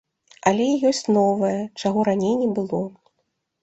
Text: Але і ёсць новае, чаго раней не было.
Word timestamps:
Але 0.51 0.65
і 0.71 0.79
ёсць 0.91 1.03
новае, 1.19 1.53
чаго 1.85 2.09
раней 2.11 2.35
не 2.43 2.53
было. 2.59 2.85